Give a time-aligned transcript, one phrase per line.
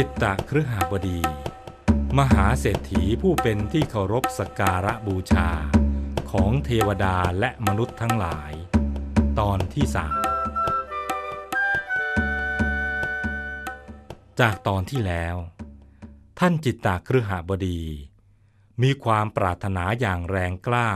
[0.00, 1.20] จิตตะครหาบดี
[2.18, 5.48] มหาเศรษฐีผู้เป็นที่เคารพสกการะบูชา
[6.30, 8.52] ของเทวดาและมนุษย์ทั้งหลาย
[9.40, 10.18] ตอนที่สาม
[14.40, 15.36] จากตอนที่แล้ว
[16.38, 17.82] ท่านจิตตะครหบดี
[18.82, 20.90] มีความปรารถนาอย่างแรงกล้า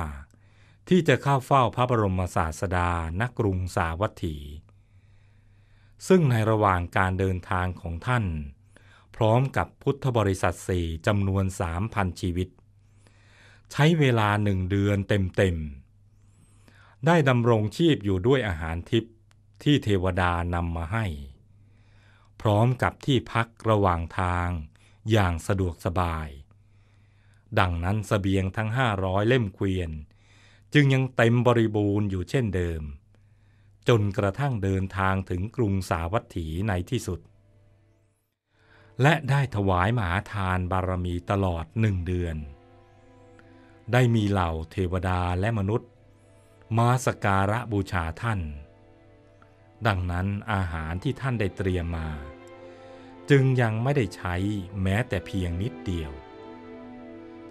[0.88, 4.36] ที่จะเข้าเฝ้าพระบรมศาสดาณกรุงสาวัตถี
[6.08, 8.26] ซึ่งในระหว่างการเดินทางของท่าน
[9.16, 12.48] พร้อมกับพุทธบริษัทสี่จำนวนสามพันชีวิต
[13.72, 19.14] ใช้เวลาหนึ่งเดือนเต็มๆ ได้ดำรงชีพอยู่ด้วยอาหารทิพย์
[19.62, 21.06] ที่เทวดานำมาให้
[22.40, 24.48] พร้อมกับที่พักระหว่างทาง
[25.10, 26.28] อย่างสะดวกสบาย
[27.58, 29.90] ดังนั้นสเสบียงทั้งห้าร้อยเล่มเกวียน
[30.74, 32.82] จึงยังเต็มบริบูรณ์อยู่เช่นเดิม
[33.88, 37.20] จนกระทั่งเดินทางถึงกรุงสาวัตถีในที่สุด
[39.02, 42.36] และได้ถวายมหาทานบารมีตลอดหนึ่งเดือน
[43.92, 45.88] ได้มีเหล่าเทวดาและมนุษย์
[46.76, 48.40] มาสการะบูชาท่าน
[49.86, 52.08] ดังนั้นอาหารที่ท่านได้เตรียมมา
[53.30, 54.34] จึงยังไม่ได้ใช้
[54.82, 56.12] แม้แต่เพียงนิดเดียว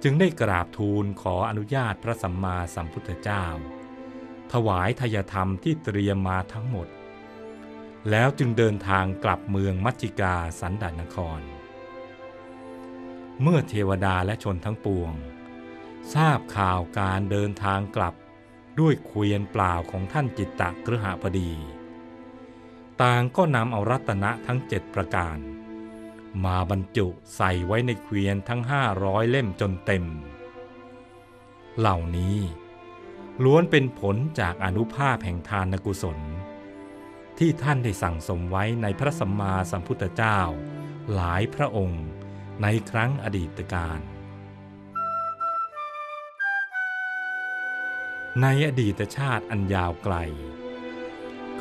[0.03, 3.45] จึงได้กราบทูลขออนุญาตพระสัมมาสัมพุทธเจ้า
[4.53, 6.88] ถวายทายธรรมที่เตรียมมาทั้งหมด
[8.10, 11.42] แล้วจึงเดินทางกลับเมืองมัจจิกาสันดานคร
[13.42, 15.14] เมื่อเทวดาและชนทั้งปวง
[16.14, 18.16] ทราบข่าวการเดินทางกลับ
[18.80, 21.54] ด้วยเกวียนเปล่าของท่านจิตตะกฤหบดี
[23.02, 25.38] ต่างก็นำเอารัตนะทั้งเจ็ดประการ
[26.46, 30.06] มาบรรจุใส่ไว้ในเกวียนทั้งห้าร้อยเล่มจนเต็ม
[31.80, 32.38] เหล่านี้
[33.44, 36.20] ล้วนเป็นผลจากอนุภาพแห่งทานกุศล
[37.44, 40.39] ที่ท่านได้สั่งสมไว้ในพระสัมมาสัมพุทธเจ้า
[41.14, 42.06] หลายพระองค์
[42.62, 44.00] ในครั้งอดีตการ
[48.41, 50.16] ในอดีตชาติอันยาวไกล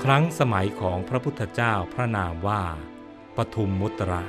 [0.03, 2.63] ครั้งสมัยของพระพุทธเจ้าพระนามว่า
[3.37, 4.23] ปทุมมุตระ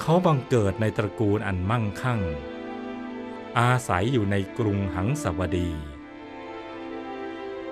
[0.00, 2.20] เขาบังเกิดในตระกูลอันมั่งคั่ง
[3.58, 5.70] อาศัยอยู่ในกรุงหังสวดี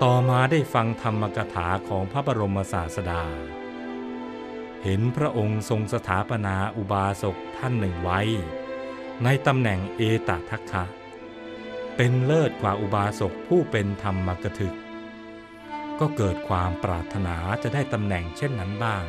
[0.05, 3.23] ต่อมาได้ฟังธรรมกถาของพระบรมศาสดา
[4.83, 8.21] เห็นพระองค์ทรงสถาปนาอุบาสกท่านหนึ่งไว้
[9.23, 10.83] ในตำแหน่งเอตทัคคะ
[11.95, 14.75] เป็นเลิศกว่าอุบาสกผู้เป็นธรรมกถึก
[15.99, 19.05] ก็เกิดความปรารถนาจะได้ตำแหน่งเช่นนั้นบ้าง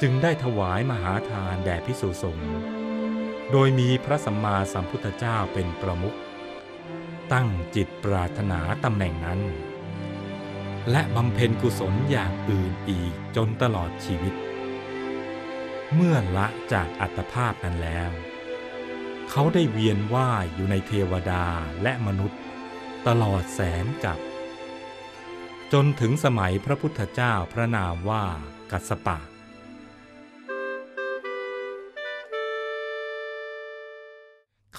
[0.00, 2.54] จึงได้ถวายมหาทานแด่พิสุสงฆ์
[3.50, 6.18] โดยมีพระสัมมาสัมพุทธเจ้าเป็นประมุข
[7.32, 9.40] ตั้งจิตปรารถนาตำแหน่งนั้น
[10.90, 14.34] และบำเพ็ญกุศลอย่างอื่นอีกจนตลอดชีวิต
[15.94, 18.10] เมื่อละจากอัตภาพนั้นแล้ว
[19.30, 21.44] เขาได้เวียนว่ายอยู่ในเทวดา
[21.82, 22.40] และมนุษย์
[23.06, 24.18] ตลอดแสนกับ
[25.72, 28.24] จนถึงสมัยพระพุทธเจ้าพระนามว่า
[28.70, 29.18] กัสสปะ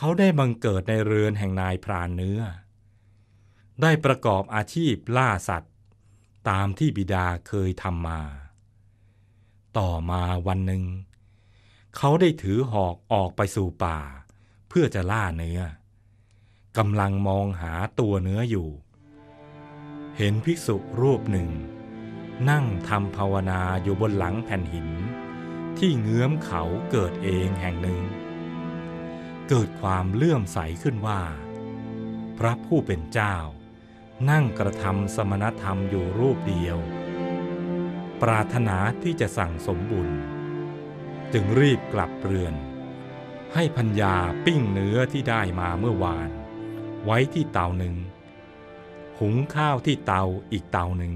[0.02, 2.42] เขาได้บังเกิดในเรือนแห่งนายพรานเนื้อ
[3.82, 5.74] ได้ประกอบอาชีพล่าสัตว์
[6.50, 8.22] ตามที่บิดาเคยทำมา
[9.78, 10.84] ต่อมาวันหนึ่ง
[11.98, 14.00] เขาได้ถือหอกออกไปสู่ป่า
[14.70, 15.60] เพื่อจะล่าเนื้อ
[16.78, 18.70] กำลังมองหาตัวเนื้ออยู่
[20.18, 21.50] เห็นภิกษุรูปหนึ่ง
[22.50, 24.90] นั่งทำภาวนาอยู่บนหลังแผ่นหิน
[25.78, 28.02] ที่เงื้อมเขาเกิดเองแห่งหนึ่ง
[29.54, 31.22] เกิดความเลื่อมใสขึ้นว่า
[32.38, 33.36] พระผู้เป็นเจ้า
[34.30, 36.78] นั่งกระทำสมณธรรมอยู่รูปเดียว
[38.22, 40.10] ปรารถนาที่จะสั่งสมบุญ
[41.34, 42.56] จึงรีบกลับเรือน
[43.54, 44.16] ให้พัญญา
[44.46, 46.30] ปิ้งเนื้อที่ได้มาเมื่อวาน
[47.06, 47.96] ไว้ที่เตาหนึ่ง
[49.20, 51.14] หุงข้าวที่เตาอีกเตาหนึ่ง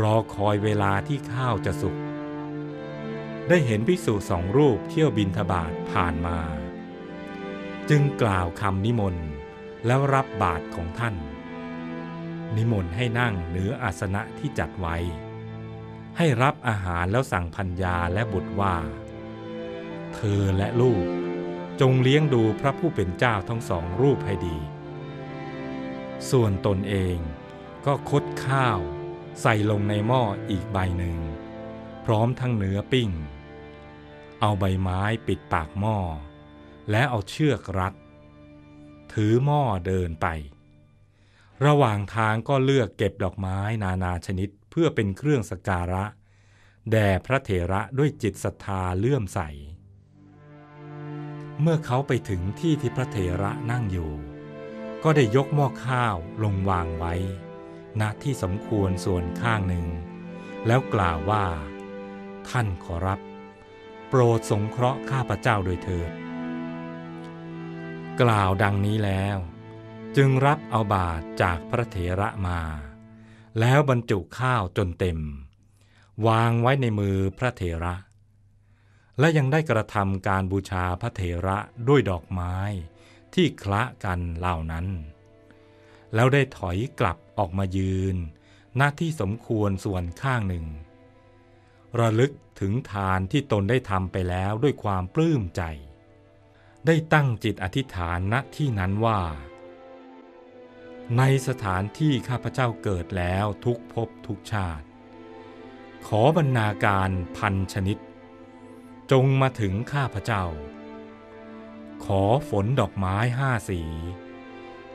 [0.00, 1.96] รอคอยเวลาที่ข้าวจะสุก
[3.48, 6.38] ได้เห็นภิกษุสองรูปเที่ยวบินทบาทผ่านมา
[7.88, 9.26] จึงกล่าวคำนิมนต์
[9.86, 11.14] แล้วรับบาทของท่าน
[12.56, 14.96] นิมนต์ให้นั่งเหนืออาสนะที่จัดไว้
[16.16, 18.76] ให้รับอาหารแล้วสั่งพัญญาและบุตรว่า
[20.14, 21.06] เธอและลูก
[21.80, 24.56] จงเลี้ยงดูพระผู้เป็นเจ้าทั้งสองรูปให้ดี
[26.30, 27.18] ส่วนตนเอง
[27.86, 28.78] ก็คดข้าว
[29.42, 31.16] ใส่ลงในหม้ออีกใบหนึ่ง
[32.04, 33.10] พร้อมทั้งเนื้อปิ้ง
[34.40, 35.98] เอาใบไม้ปิดปากหม้อ
[36.90, 37.94] และเอาเชือกรัด
[39.12, 40.26] ถือหม้อเดินไป
[41.66, 46.04] ระหว่างทางก็เลือกเก็บดอกไม้นานาชนิดเพื่อเป็นเครื่องสกการะ
[46.90, 49.40] แด่พระเถระด้วยจิตศรัทธาเลื่อมใส
[51.60, 54.12] เมื่อเขาไปถึงที่ที่พระเถระนั่งอยู่
[55.02, 57.14] ก็ได้ยกหม้อข้าวลงวางไว้
[58.00, 59.86] ณที่สมควรส่วนข้างหนึ่ง
[60.66, 61.46] แล้วกล่าวว่า
[62.48, 63.20] ท่านขอรับ
[64.08, 66.10] โปรดสงเคราะห์ข้าพเจ้าโดยเถิด
[68.22, 69.38] กล่าวดังนี้แล้ว
[70.16, 72.60] จึงรับเอาบาตรจากพระเถระมา
[73.60, 75.18] แล้วบรรจุข้าวจนเต็ม
[76.26, 77.94] วางไว้ในมือพระเถระ
[79.18, 81.58] และยังได้กระทำการบูชาพระเถระ
[81.88, 82.56] ด้วยดอกไม้
[83.34, 84.86] ที่คละกันเหล่านั้น
[86.14, 88.16] แล้วได้ถอยกลับออกมายืน
[88.76, 90.66] หน้าที่สมควรส่วนข้างหนึ่ง
[92.00, 95.64] ระลึกถึงทานที่ตนได้ทำไปแล้วด้วยความปลื้มใจ
[96.86, 99.20] ได้ตั้งจิตอธิษฐานณที่นั้นว่า
[101.18, 104.86] ในสถานที่ข้าพเจ้าเกิดแล้วทุกภพทุกชาติ
[106.06, 107.98] ขอบรรณาการพันชนิด
[109.12, 110.44] จงมาถึงข้าพเจ้า
[112.04, 113.82] ขอฝนดอกไม้ห้าสี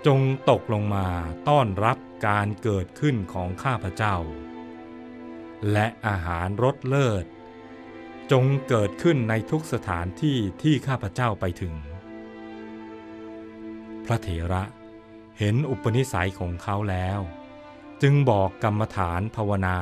[0.05, 1.07] จงตกลงมา
[1.49, 1.97] ต้อนรับ
[2.27, 4.17] การเกิดขึ้นของข้าพเจ้า
[5.71, 7.25] และอาหารรสเลิศ
[8.31, 11.73] จงเกิดขึ้นในทุกสถานที่ที่ข้าพเจ้าไปถึง
[14.05, 14.63] พระเถระ
[15.39, 17.19] เห็นอุปนิสัยของเขาแล้ว
[18.01, 19.79] จึงบอกกรรมฐานภาวนา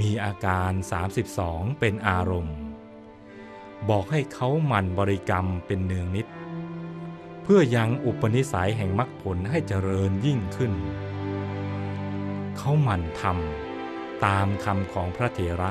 [0.00, 0.72] มีอาการ
[1.26, 2.58] 32 เป็นอารมณ์
[3.88, 6.26] บอกให้เขาหมั่นบริกรรมเป็นเนืองนิด
[7.42, 10.72] เพื่อยังอุปนิสัยแห่งมรรคผลให้เจริญยิ่งขึ้น
[12.56, 15.70] เขาหมั่นทำตามคำของพระเถระ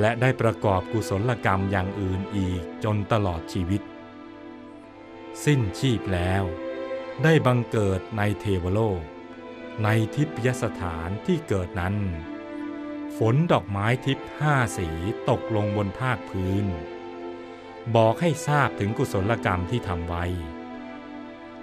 [0.00, 3.82] และได้ประกอบกุศลกรรมอย่างอื่นอีกจนตลอดชีวิต
[5.44, 6.44] สิ้นชีพแล้ว
[7.22, 9.02] ได้บังเกิดในเทวโลก
[9.84, 11.96] ในทิพยสถานที่เกิดนั้น
[13.18, 14.88] ฝนดอกไม้ทิพห้าสี
[15.30, 16.66] ตกลงบนภาคพื้น
[17.96, 20.24] บอกให้ทราบถึงกุศลกรรมที่ทำไว้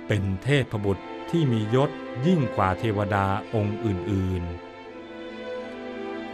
[0.08, 1.90] เป็นเทพบุตรที่มียศ
[2.28, 4.71] ยิ่งกว่าเทวดาองค์อื่นๆ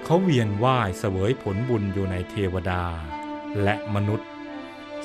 [0.10, 2.84] เขาเวียนว่ายเสวยผลบุญอยู่ในเทวดา
[3.64, 4.30] และมนุษย์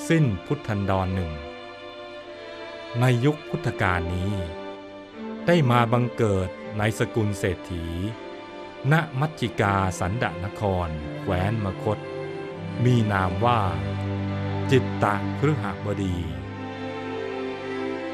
[0.09, 1.33] สิ้นพุทธันดรหนึ่ง
[3.01, 4.35] ในยุคพุทธกาลนี้
[5.47, 7.87] ได้มาบังเกิดในสกุลเศรษฐี
[8.93, 10.89] ณ มัจจิกาสันดนคร
[11.21, 11.99] แคว้นมคต
[12.85, 13.61] มีนามว่า
[14.71, 16.17] จิตตะครหบดี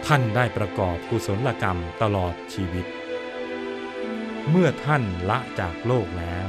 [0.07, 2.87] ท่านได้ประกอบกุศลกรรมตลอดชีวิต
[4.49, 6.39] เมื่อท่านละจากโลกแล้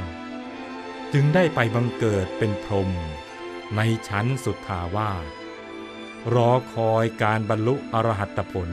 [1.14, 2.90] จึงได้ไปบังเกิดเป็นพรหม
[3.76, 5.26] ในชั้นสุทาวาส
[6.34, 8.70] รอคอยการบรรลุอรหัตผล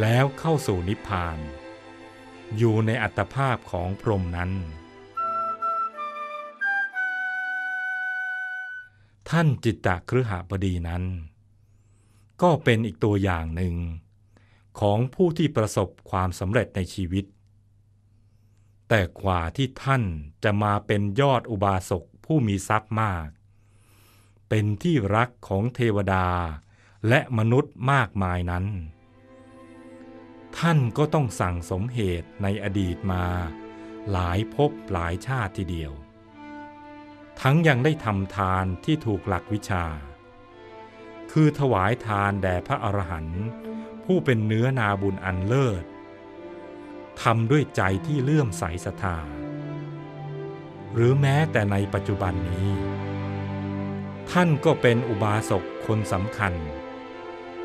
[0.00, 1.38] แล้วเข้าสู่นิพพาน
[2.56, 4.52] อยู่ในอัตภาพของพรหมนั้น
[9.30, 11.04] ท่านจิตตะครหบดีนั้น
[12.42, 13.74] ก็เป็นอีกตัวอย่างหนึ่ง
[14.80, 17.24] ของผู้ที่ประสบความสำเร็จในชีวิต
[18.88, 20.02] แต่กว่าที่ท่าน
[20.44, 23.28] จะมาเป็นยอดอุบาสกผู้มีทรัพย์มาก
[24.48, 26.26] เป็นที่รักของเทวดา
[27.08, 28.64] และมนุษย์มากมายนั้น
[30.58, 33.24] ท่านก็ต้องสั่งสมเหตุในอดีตมา
[34.12, 35.92] หลายภพหลายชาติทีเดียว
[37.40, 39.84] ทั้งยังได้ทำทานที่ถูกหลักวิชา
[41.32, 43.44] คือถวายทานแด่พระอรหันต์
[44.04, 45.84] ผู้เป็นเนื้อนาบุญอันเลิศ
[47.22, 49.18] ทำด้วยใจที่เลื่อมใสศรัทธา
[50.92, 52.70] หรือแม้แต่ในปัจจุบันนี้
[54.30, 56.54] ท่านก็เป็นอุบาสกคนสำคัญ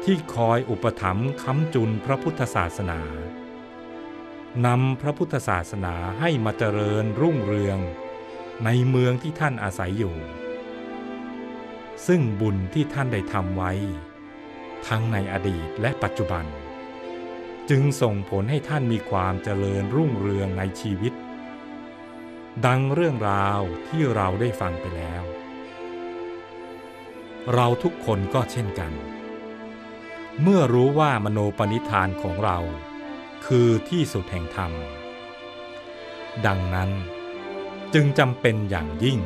[0.03, 3.01] ที่คอยอุปถัมภ์ค้ำจุนพระพุทธศาสนา
[4.65, 7.79] นำพระพุทธศาสนาให้มาเจริญรุ่งเรือง
[8.65, 10.15] ในเมืองที่ท่านอาศัยอยู่
[12.07, 13.71] ซึ่งบุญที่ท่านได้ทำไว้
[14.87, 16.45] ทั้งในอดีตและปัจจุบัน
[17.69, 21.13] จึงส่งผลให้ท่านมีความเจริญรุ่งเรืองในชีวิต
[22.65, 25.23] ดังเรื่องราวที่เราได้ฟังไปแล้ว
[27.53, 28.91] เราทุกคนก็เช่นกัน
[30.41, 32.57] เมื่อรู้ว่ามโนปณิธานของเรา
[33.45, 34.71] คือที่สุดแห่งธรรม
[36.45, 36.89] ดังนั้น
[37.93, 39.19] จึงจำเป็นอย่างยิ่ง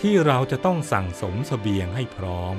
[0.00, 2.56] ที่เราจะต้องสั่งสมสเสบียงให้พร้อม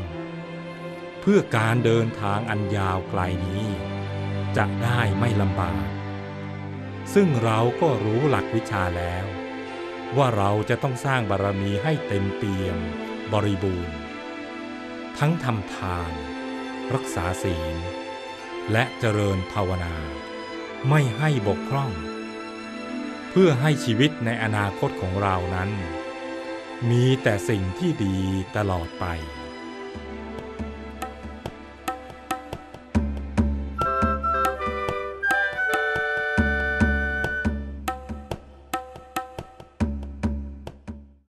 [1.22, 3.66] เพื่อการเดินทางอันยาวไกลนี้
[4.58, 5.88] จะได้ไม่ลำบาก
[7.14, 9.26] ซึ่งเราก็รู้หลักวิชาแล้ว
[10.18, 12.78] ว่าเราจะต้องสร้างบารรมีให้เต็มเปี่ยม
[13.34, 13.98] บริบูรณ์
[15.20, 16.14] ทั้งทำทาน
[16.94, 17.76] รักษาศีล
[18.72, 19.96] และเจริญภาวนา
[20.90, 21.92] ไม่ให้บกพร่อง
[23.30, 25.70] เพื่อให้ชีวิตในอนาคตของเรานั้น
[26.90, 28.18] มีแต่สิ่งที่ดี
[28.58, 29.06] ตลอดไป